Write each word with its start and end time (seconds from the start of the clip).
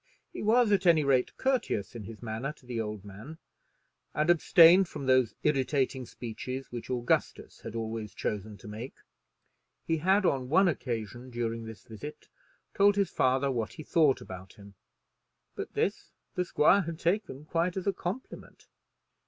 He 0.33 0.41
was, 0.41 0.71
at 0.71 0.87
any 0.87 1.03
rate, 1.03 1.37
courteous 1.37 1.93
in 1.93 2.05
his 2.05 2.23
manner 2.23 2.51
to 2.53 2.65
the 2.65 2.81
old 2.81 3.05
man, 3.05 3.37
and 4.15 4.31
abstained 4.31 4.87
from 4.87 5.05
those 5.05 5.35
irritating 5.43 6.07
speeches 6.07 6.71
which 6.71 6.89
Augustus 6.89 7.59
had 7.61 7.75
always 7.75 8.15
chosen 8.15 8.57
to 8.57 8.67
make. 8.67 8.95
He 9.85 9.97
had 9.97 10.25
on 10.25 10.49
one 10.49 10.67
occasion 10.67 11.29
during 11.29 11.65
this 11.65 11.83
visit 11.85 12.29
told 12.73 12.95
his 12.95 13.11
father 13.11 13.51
what 13.51 13.73
he 13.73 13.83
thought 13.83 14.21
about 14.21 14.53
him, 14.53 14.73
but 15.53 15.75
this 15.75 16.09
the 16.33 16.45
squire 16.45 16.81
had 16.81 16.97
taken 16.97 17.45
quite 17.45 17.77
as 17.77 17.85
a 17.85 17.93
compliment. 17.93 18.65